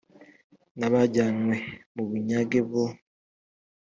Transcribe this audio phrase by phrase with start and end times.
[0.77, 1.55] n abajyanywe
[1.93, 2.83] mu bunyage bo